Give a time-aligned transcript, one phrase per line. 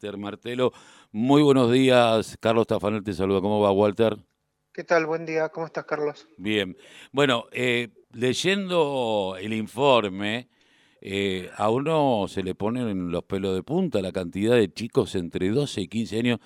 [0.00, 0.72] Walter Martelo.
[1.12, 3.42] Muy buenos días, Carlos Tafanel te saluda.
[3.42, 4.16] ¿Cómo va, Walter?
[4.72, 5.04] ¿Qué tal?
[5.04, 5.50] Buen día.
[5.50, 6.26] ¿Cómo estás, Carlos?
[6.38, 6.74] Bien.
[7.12, 10.48] Bueno, eh, leyendo el informe,
[11.02, 15.50] eh, a uno se le ponen los pelos de punta la cantidad de chicos entre
[15.50, 16.38] 12 y 15 años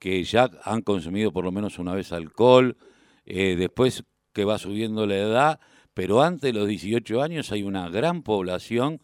[0.00, 2.76] que ya han consumido por lo menos una vez alcohol,
[3.24, 4.02] eh, después
[4.32, 5.60] que va subiendo la edad,
[5.94, 9.00] pero antes de los 18 años hay una gran población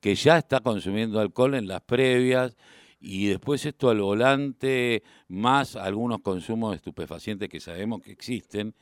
[0.00, 2.54] que ya está consumiendo alcohol en las previas
[2.98, 8.74] y después esto al volante, más algunos consumos de estupefacientes que sabemos que existen,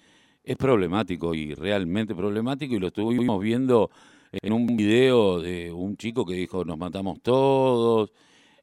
[0.43, 3.91] es problemático y realmente problemático y lo estuvimos viendo
[4.31, 8.13] en un video de un chico que dijo nos matamos todos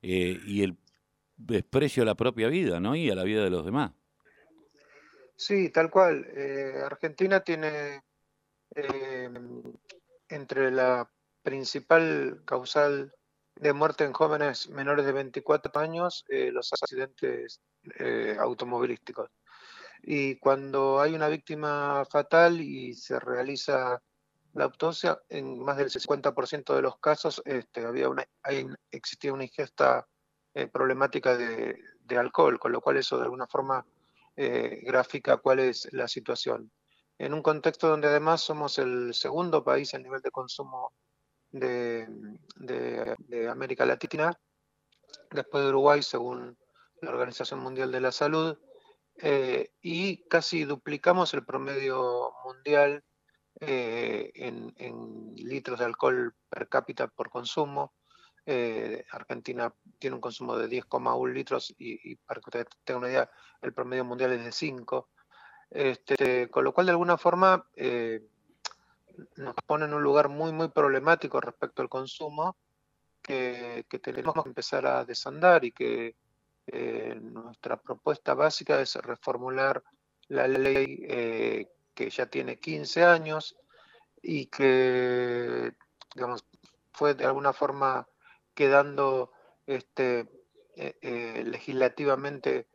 [0.02, 0.78] eh, y el
[1.38, 2.96] desprecio a la propia vida ¿no?
[2.96, 3.92] y a la vida de los demás.
[5.36, 6.28] Sí, tal cual.
[6.36, 8.04] Eh, Argentina tiene
[8.76, 9.30] eh,
[10.30, 11.10] entre la
[11.42, 13.12] principal causal
[13.56, 17.62] de muerte en jóvenes menores de 24 años eh, los accidentes
[18.00, 19.30] eh, automovilísticos.
[20.04, 24.02] Y cuando hay una víctima fatal y se realiza
[24.54, 28.26] la autopsia, en más del 50% de los casos este, había una,
[28.90, 30.08] existía una ingesta
[30.54, 33.86] eh, problemática de, de, alcohol, con lo cual eso de alguna forma
[34.34, 36.72] gráfica cuál es la situación.
[37.20, 40.94] En un contexto donde además somos el segundo país en nivel de consumo
[41.52, 42.08] de,
[43.50, 44.38] América Latina,
[45.32, 46.58] después de Uruguay, según
[47.02, 48.58] la Organización Mundial de la Salud,
[49.18, 53.04] eh, y casi duplicamos el promedio mundial
[53.60, 57.94] eh, en, litros de alcohol per cápita por consumo.
[58.46, 63.32] Eh, Argentina tiene un consumo de 10,1 litros y, para que ustedes tengan una idea,
[63.62, 65.10] el promedio mundial es de 5.
[65.70, 67.70] Este, con lo cual, de alguna forma,
[69.36, 72.56] nos pone en un lugar muy, muy problemático respecto al consumo,
[73.22, 76.16] que, tenemos que empezar a desandar y que
[76.68, 79.84] eh, nuestra propuesta básica es reformular
[80.28, 83.58] la ley eh, que ya tiene 15 años
[84.22, 85.74] y que,
[86.16, 86.46] digamos,
[86.94, 88.08] fue de alguna forma
[88.54, 89.32] quedando
[89.66, 90.28] este,
[90.76, 92.68] eh, legislativamente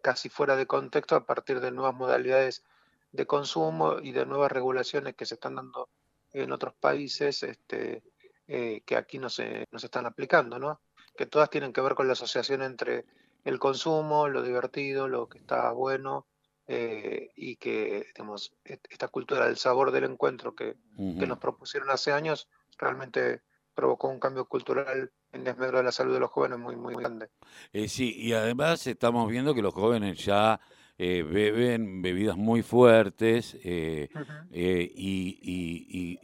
[0.00, 2.64] casi fuera de contexto a partir de nuevas modalidades
[3.12, 5.88] de consumo y de nuevas regulaciones que se están dando
[6.32, 8.02] en otros países este,
[8.46, 10.80] eh, que aquí no se, no se están aplicando, ¿no?
[11.16, 13.04] que todas tienen que ver con la asociación entre
[13.44, 16.26] el consumo, lo divertido, lo que está bueno,
[16.66, 22.12] eh, y que digamos, esta cultura del sabor del encuentro que, que, nos propusieron hace
[22.12, 23.42] años realmente
[23.74, 27.02] provocó un cambio cultural en desmedro de la salud de los jóvenes muy, muy, muy
[27.02, 27.28] grande.
[27.72, 30.60] Eh, sí, y además estamos viendo que los jóvenes ya
[31.02, 34.10] eh, beben bebidas muy fuertes eh,
[34.52, 36.18] eh, y,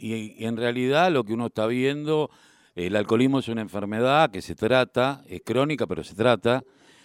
[0.45, 2.29] en realidad lo que uno está viendo,
[2.75, 6.63] el alcoholismo es una enfermedad que se trata, es crónica pero se trata,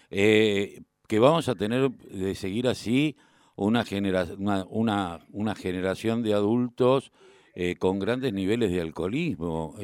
[0.09, 0.84] que
[1.18, 3.16] vamos a tener de seguir así
[3.56, 3.86] una,
[4.68, 7.14] una, una, generación de adultos
[7.80, 9.76] con grandes niveles de alcoholismo.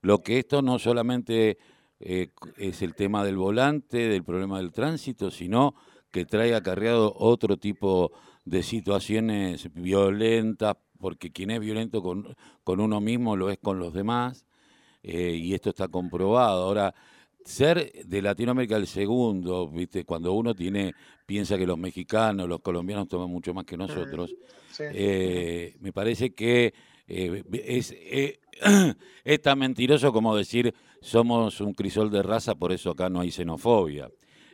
[0.00, 1.58] lo que esto no solamente
[1.98, 5.74] es el tema del volante, del problema del tránsito, sino
[6.10, 8.12] que trae acarreado otro tipo
[8.44, 13.92] de situaciones violentas, porque quien es violento con, con uno mismo lo es con los
[13.92, 14.44] demás,
[15.02, 16.64] eh, y esto está comprobado.
[16.64, 16.94] Ahora,
[17.44, 20.04] ser de Latinoamérica el segundo, ¿viste?
[20.04, 20.94] cuando uno tiene
[21.24, 24.34] piensa que los mexicanos, los colombianos toman mucho más que nosotros,
[24.78, 26.74] eh, me parece que
[27.06, 27.94] eh, es,
[29.24, 33.30] es tan mentiroso como decir somos un crisol de raza, por eso acá no hay
[33.30, 34.10] xenofobia.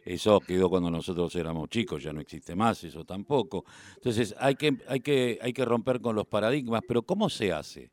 [0.06, 3.64] Eso quedó cuando nosotros éramos chicos, ya no existe más, eso tampoco.
[3.96, 7.90] Entonces hay que, hay que, hay que romper con los paradigmas, pero ¿cómo se hace?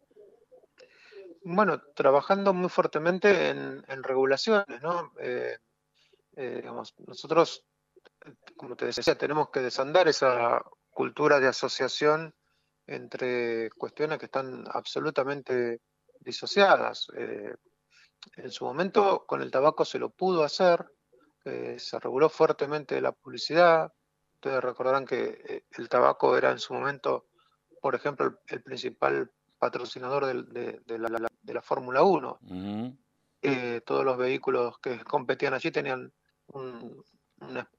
[1.43, 5.11] Bueno, trabajando muy fuertemente en, regulaciones, ¿no?
[5.19, 5.57] Eh,
[6.35, 7.65] eh, digamos, nosotros,
[8.57, 12.35] como te decía, tenemos que desandar esa cultura de asociación
[12.85, 15.81] entre cuestiones que están absolutamente
[16.19, 17.07] disociadas.
[17.17, 17.55] Eh,
[18.37, 20.85] en su momento con el tabaco se lo pudo hacer,
[21.43, 23.91] se reguló fuertemente la publicidad.
[24.35, 27.27] Ustedes recordarán que eh, el tabaco era en su momento,
[27.81, 30.81] por ejemplo, el, principal patrocinador de,
[31.53, 32.39] la, Fórmula 1.
[33.41, 36.13] Eh, todos los vehículos que competían allí tenían
[36.47, 37.03] un,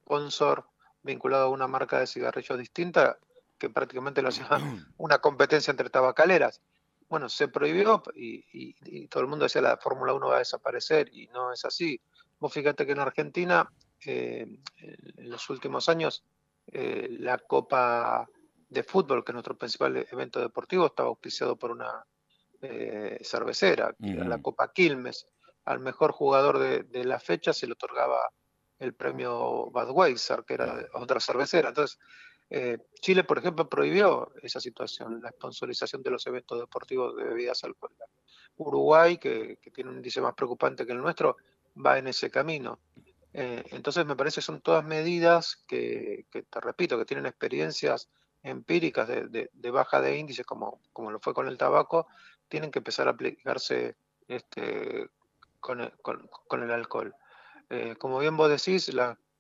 [0.03, 0.67] sponsor
[1.03, 3.19] vinculado a una marca de cigarrillos distinta
[3.59, 4.47] que prácticamente lo hacía
[4.99, 6.61] una competencia entre tabacaleras.
[7.09, 11.11] Bueno, se prohibió y, y todo el mundo decía la Fórmula 1 va a desaparecer
[11.13, 12.01] y no es así.
[12.45, 13.73] Vos fíjate que en Argentina,
[14.05, 14.47] eh,
[15.17, 16.25] en los últimos años,
[16.67, 18.29] eh, la Copa
[18.69, 22.05] de Fútbol, que es nuestro principal evento deportivo, estaba auspiciado por una
[22.61, 25.27] eh, cervecera, la Copa Quilmes.
[25.65, 28.29] al mejor jugador de, la fecha se le otorgaba
[28.79, 31.71] el premio Budweiser, que era otra cervecera.
[31.71, 31.99] Entonces,
[33.01, 38.11] Chile, por ejemplo, prohibió esa situación, la sponsorización de los eventos deportivos de bebidas alcohólicas.
[38.57, 41.37] Uruguay, que, tiene un índice más preocupante que el nuestro,
[41.75, 42.81] va en ese camino.
[43.33, 48.09] Eh, entonces, me parece que son todas medidas que, te repito, que tienen experiencias
[48.43, 52.07] empíricas de, baja de índice, como, como lo fue con el tabaco,
[52.49, 53.97] tienen que empezar a aplicarse
[54.29, 55.09] este,
[55.61, 57.15] con, el, alcohol.
[57.71, 58.91] Eh, como bien vos decís,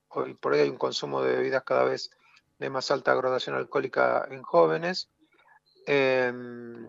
[0.09, 2.11] hoy por hoy hay un consumo de bebidas cada vez
[2.59, 5.11] de más alta graduación alcohólica en jóvenes.
[5.87, 6.87] Em,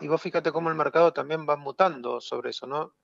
[0.00, 2.94] y vos fíjate cómo el mercado también va mutando sobre eso, ¿no?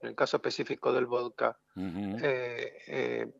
[0.00, 1.58] En el caso específico del vodka.
[1.76, 3.32] Eh, eh,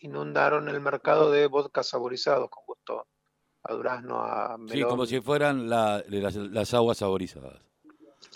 [0.00, 3.06] inundaron el mercado de vodka saborizados con gusto
[3.62, 4.76] a durazno, a melón.
[4.76, 7.60] Sí, como si fueran las, aguas saborizadas.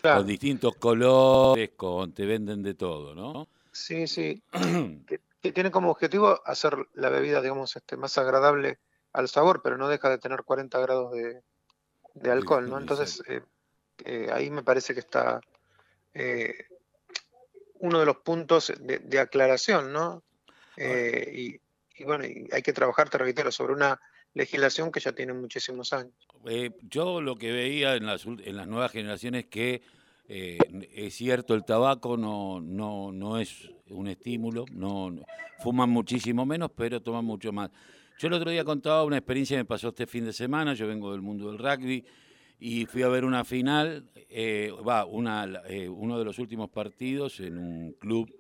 [0.03, 3.47] Con distintos colores, con, te venden de todo, ¿no?
[3.71, 4.43] Sí, sí.
[5.07, 8.79] que, tiene como objetivo hacer la bebida, digamos, este, más agradable
[9.13, 12.79] al sabor, pero no deja de tener 40 grados de, alcohol, ¿no?
[12.79, 13.43] Entonces, eh,
[14.05, 15.41] eh, ahí me parece que está
[16.15, 16.55] eh,
[17.81, 20.23] uno de los puntos de, aclaración, ¿no?
[20.77, 21.61] y,
[22.05, 24.01] bueno, hay que trabajar, te reitero, sobre una
[24.35, 26.15] legislación que ya tiene muchísimos años.
[26.47, 29.83] Eh, yo lo que veía en las, en las nuevas generaciones que
[30.29, 30.59] eh,
[30.95, 35.13] es cierto, el tabaco no, no, no es un estímulo, no,
[35.59, 37.71] fuman muchísimo menos, pero toman mucho más.
[38.19, 40.87] Yo el otro día contaba una experiencia que me pasó este fin de semana, yo
[40.87, 42.05] vengo del mundo del rugby
[42.61, 47.59] y fui a ver una final, eh, va, una, uno de los últimos partidos en
[47.59, 48.33] un club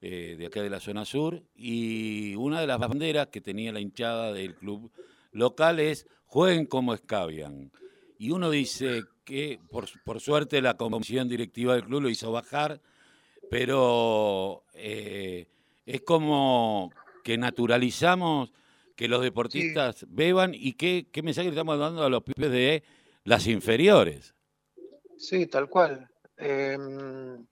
[0.00, 4.32] de acá de la zona sur y una de las banderas que tenía la hinchada
[4.32, 4.92] del club
[5.32, 7.72] locales jueguen como escabian.
[8.18, 12.80] Y uno dice que por, suerte la comisión directiva del club lo hizo bajar,
[13.50, 15.46] pero eh,
[15.86, 16.90] es como
[17.24, 18.52] que naturalizamos
[18.96, 22.82] que los deportistas beban y qué, qué mensaje le estamos dando a los pibes de
[23.24, 24.34] las inferiores.
[25.16, 26.10] Sí, tal cual.
[26.36, 27.46] Em,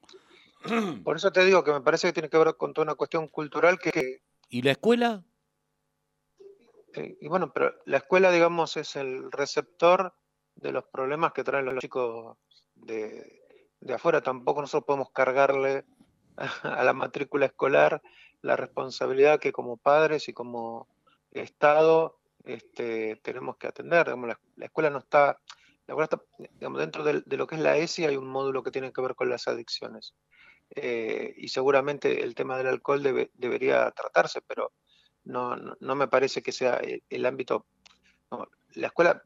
[1.05, 3.29] por eso te digo que me parece que tiene que ver con toda una cuestión
[3.29, 4.23] cultural que...
[4.49, 5.25] ¿Y la escuela?
[7.21, 10.15] y bueno, pero la escuela, digamos, es el receptor
[10.55, 12.37] de los problemas que traen los chicos
[12.75, 13.43] de,
[13.95, 14.23] afuera.
[14.23, 15.85] Tampoco nosotros podemos cargarle
[16.63, 18.03] a la matrícula escolar
[18.43, 20.89] la responsabilidad que como padres y como
[21.33, 24.09] Estado este, tenemos que atender.
[24.09, 25.41] la, escuela no está,
[25.87, 26.23] la escuela está
[26.55, 29.15] digamos, dentro de, lo que es la ESI hay un módulo que tiene que ver
[29.15, 30.15] con las adicciones.
[30.71, 33.03] Eh, y seguramente el tema del alcohol
[33.35, 34.73] debería tratarse, pero
[35.25, 37.67] no, no, me parece que sea el, ámbito.
[38.75, 39.25] la escuela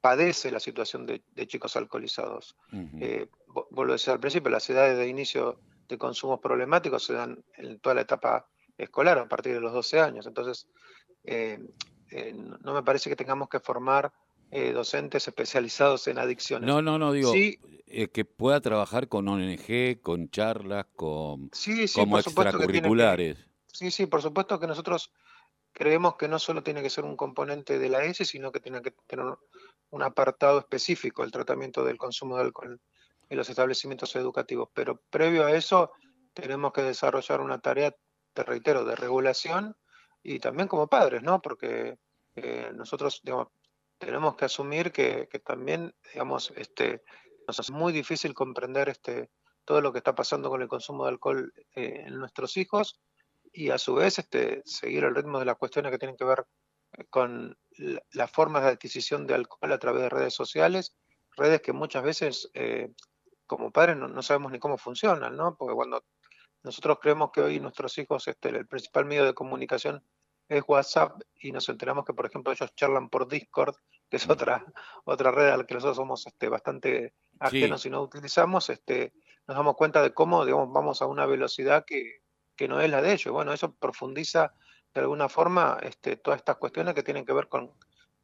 [0.00, 2.56] padece la situación de, chicos alcoholizados.
[3.00, 3.28] Eh,
[3.70, 7.78] vuelvo a decir al principio, las edades de inicio de consumos problemáticos se dan en
[7.80, 10.26] toda la etapa escolar, a partir de los 12 años.
[10.26, 10.68] Entonces,
[11.24, 11.58] eh,
[12.14, 14.12] eh, no me parece que tengamos que formar
[14.72, 16.68] docentes especializados en adicciones.
[16.68, 17.32] No, no, no, digo
[18.12, 21.50] que pueda trabajar con ONG, con charlas, con
[21.94, 23.36] como extracurriculares.
[23.72, 25.12] Sí, sí, por supuesto que nosotros
[25.74, 28.80] creemos que no solo tiene que ser un componente de la ESI, sino que tiene
[28.80, 29.26] que tener
[29.90, 32.80] un apartado específico, el tratamiento del consumo de alcohol
[33.28, 34.68] en los establecimientos educativos.
[34.72, 35.90] Pero previo a eso,
[36.32, 37.94] tenemos que desarrollar una tarea,
[38.32, 39.76] te reitero, de regulación
[40.22, 41.42] y también como padres, ¿no?
[41.42, 41.98] Porque
[42.36, 43.48] eh, nosotros, digamos,
[43.98, 47.02] tenemos que asumir que, también, digamos, este,
[47.46, 49.30] nos es muy difícil comprender este,
[49.64, 53.00] todo lo que está pasando con el consumo de alcohol eh, en nuestros hijos
[53.52, 56.44] y a su vez este, seguir el ritmo de las cuestiones que tienen que ver
[57.10, 57.56] con
[58.12, 60.96] las formas de adquisición de alcohol a través de redes sociales,
[61.36, 62.92] redes que muchas veces eh,
[63.46, 65.56] como padres no, sabemos ni cómo funcionan, ¿no?
[65.56, 66.04] Porque cuando
[66.62, 70.02] nosotros creemos que hoy nuestros hijos, este, el principal medio de comunicación
[70.48, 73.74] es WhatsApp y nos enteramos que, por ejemplo, ellos charlan por Discord,
[74.08, 74.64] que es otra,
[75.04, 79.12] otra red a la que nosotros somos este, bastante ajenos y no utilizamos, este,
[79.46, 82.20] nos damos cuenta de cómo digamos, vamos a una velocidad que,
[82.56, 83.32] que no es la de ellos.
[83.32, 84.54] Bueno, eso profundiza
[84.94, 87.72] de alguna forma este, todas estas cuestiones que tienen que ver con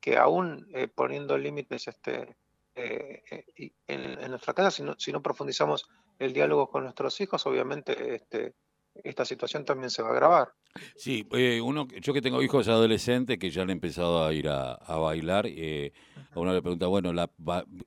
[0.01, 2.37] que aún eh, poniendo límites este,
[2.75, 7.45] eh, eh, en, nuestra casa, si no, si no, profundizamos el diálogo con nuestros hijos,
[7.47, 8.55] obviamente este,
[8.95, 10.53] esta situación también se va a agravar.
[10.97, 11.27] Sí,
[11.63, 16.39] uno, yo que tengo hijos adolescentes que ya han empezado a ir a, bailar, a
[16.39, 17.29] uno le pregunta, bueno, la,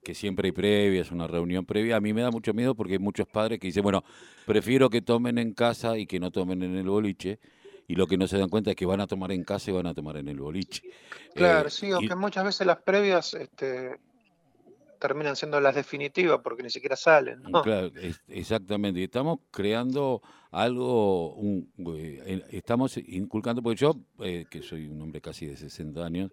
[0.04, 3.00] que siempre hay previas, una reunión previa, a mí me da mucho miedo porque hay
[3.00, 4.04] muchos padres que dicen, bueno,
[4.46, 7.40] prefiero que tomen en casa y que no tomen en el boliche,
[7.88, 9.74] y lo que no se dan cuenta es que van a tomar en casa y
[9.74, 10.84] van a tomar en el boliche.
[11.36, 14.00] Claro, eh, sí, aunque muchas veces las previas, este,
[15.04, 17.42] terminan siendo las definitivas porque ni siquiera salen.
[17.62, 17.92] Claro,
[18.30, 19.02] exactamente.
[19.02, 21.36] Y estamos creando algo,
[21.94, 26.32] eh, estamos inculcando, porque yo, eh, que soy un hombre casi de 60 años,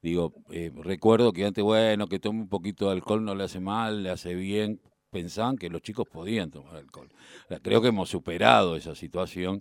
[0.00, 3.60] digo, eh, recuerdo que antes, bueno, que tome un poquito de alcohol no le hace
[3.60, 4.80] mal, le hace bien,
[5.10, 7.10] pensaban que los chicos podían tomar alcohol.
[7.62, 9.60] Creo que hemos superado esa situación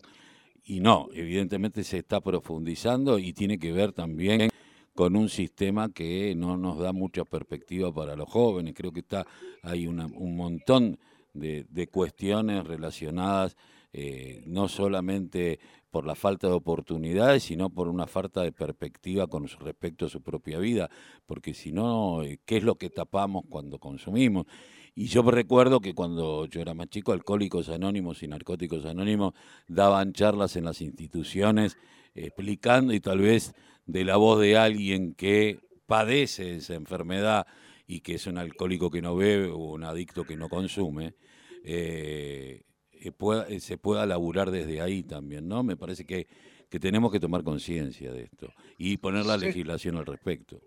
[0.63, 4.49] y no, evidentemente se está profundizando y tiene que ver también
[4.95, 8.73] con un sistema que no nos da mucha perspectiva para los jóvenes.
[8.73, 9.27] Creo que está
[9.61, 10.97] hay un montón
[11.33, 13.55] de, cuestiones relacionadas
[13.93, 15.59] eh, no solamente
[15.91, 20.21] por la falta de oportunidades, sino por una falta de perspectiva con respecto a su
[20.21, 20.89] propia vida,
[21.25, 24.45] porque si no, eh, ¿qué es lo que tapamos cuando consumimos?
[24.93, 29.33] Y yo recuerdo que cuando yo era más chico, Alcohólicos Anónimos y Narcóticos Anónimos
[29.67, 31.77] daban charlas en las instituciones
[32.13, 33.53] explicando y tal vez
[33.85, 37.47] de la voz de alguien que padece esa enfermedad
[37.87, 41.15] y que es un alcohólico que no bebe o un adicto que no consume,
[41.63, 43.11] eh, eh,
[43.49, 45.63] eh, se pueda laburar desde ahí también, ¿no?
[45.63, 46.27] Me parece que,
[46.69, 50.59] que tenemos que tomar conciencia de esto y poner la legislación al respecto.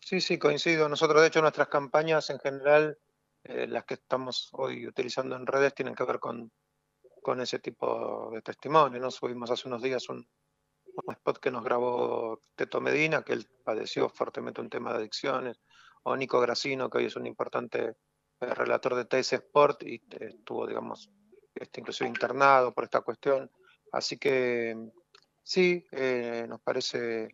[0.00, 0.88] Sí, sí, coincido.
[0.88, 2.96] Nosotros, de hecho, nuestras campañas en general,
[3.42, 6.52] las que estamos hoy utilizando en redes, tienen que ver con,
[7.22, 9.00] con ese tipo de testimonio.
[9.00, 9.10] ¿no?
[9.10, 10.28] Subimos hace unos días un,
[11.04, 15.60] un spot que nos grabó Teto Medina, que él padeció fuertemente un tema de adicciones,
[16.02, 17.96] o Nico Gracino, que hoy es un importante
[18.40, 21.10] eh, relator de TS Sport y eh, estuvo, digamos,
[21.54, 23.50] este, inclusive internado por esta cuestión.
[23.92, 24.76] Así que
[25.42, 27.28] sí, eh, nos parece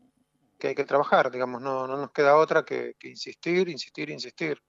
[0.58, 4.62] que hay que trabajar, digamos, no, no nos queda otra que, insistir, insistir, insistir.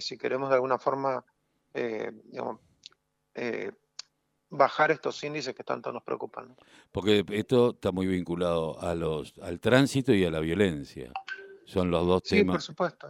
[0.00, 1.22] si queremos de alguna forma,
[1.74, 2.60] digamos,
[4.50, 6.56] bajar estos índices que tanto nos preocupan.
[6.92, 11.12] Porque esto está muy vinculado a los, al tránsito y a la violencia.
[11.64, 12.56] Son los dos sí, temas.
[12.56, 13.08] Por supuesto.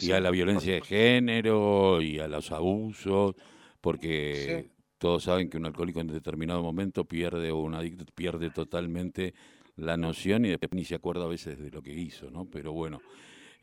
[0.00, 3.34] y a la violencia de género y a los abusos,
[3.80, 9.34] porque todos saben que un alcohólico en determinado momento pierde o un adicto pierde totalmente
[9.76, 12.46] la noción y después ni se acuerda a veces de lo que hizo, ¿no?
[12.46, 13.00] Pero bueno,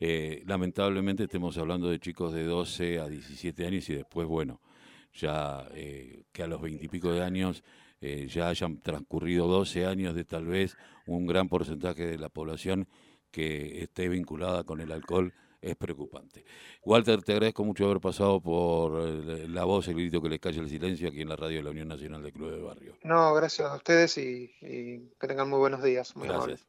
[0.00, 4.60] eh, lamentablemente estemos hablando de chicos de 12 a 17 años y después, bueno,
[5.16, 7.62] ya eh, que a los veintipico de años
[8.00, 12.88] eh, ya hayan transcurrido 12 años de tal vez un gran porcentaje de la población
[13.30, 16.44] que esté vinculada con el alcohol es preocupante.
[16.84, 20.60] Walter, te agradezco mucho haber pasado por eh, la voz, el grito que les calle
[20.60, 22.96] el silencio aquí en la radio de la Unión Nacional de Club de Barrio.
[23.02, 26.14] No, gracias a ustedes y, que tengan muy buenos días.
[26.14, 26.66] Muy gracias.